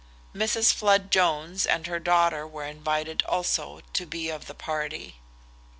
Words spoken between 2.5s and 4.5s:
invited also to be of